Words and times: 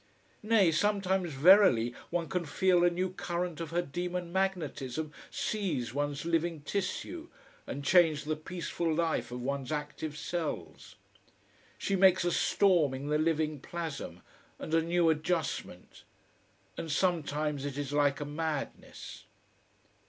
Nay, 0.41 0.71
sometimes, 0.71 1.31
verily, 1.33 1.93
one 2.09 2.27
can 2.27 2.43
feel 2.47 2.83
a 2.83 2.89
new 2.89 3.11
current 3.11 3.59
of 3.61 3.69
her 3.69 3.83
demon 3.83 4.33
magnetism 4.33 5.13
seize 5.29 5.93
one's 5.93 6.25
living 6.25 6.61
tissue 6.61 7.27
and 7.67 7.85
change 7.85 8.23
the 8.23 8.35
peaceful 8.35 8.91
life 8.91 9.31
of 9.31 9.41
one's 9.43 9.71
active 9.71 10.17
cells. 10.17 10.95
She 11.77 11.95
makes 11.95 12.25
a 12.25 12.31
storm 12.31 12.95
in 12.95 13.09
the 13.09 13.19
living 13.19 13.59
plasm 13.59 14.21
and 14.57 14.73
a 14.73 14.81
new 14.81 15.07
adjustment. 15.11 16.03
And 16.79 16.91
sometimes 16.91 17.63
it 17.63 17.77
is 17.77 17.93
like 17.93 18.19
a 18.19 18.25
madness. 18.25 19.25